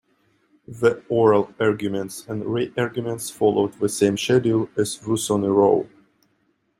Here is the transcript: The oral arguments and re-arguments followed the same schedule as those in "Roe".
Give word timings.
The 0.67 1.03
oral 1.09 1.53
arguments 1.59 2.25
and 2.27 2.43
re-arguments 2.43 3.29
followed 3.29 3.73
the 3.73 3.87
same 3.87 4.17
schedule 4.17 4.67
as 4.75 4.97
those 4.97 5.29
in 5.29 5.43
"Roe". 5.43 5.87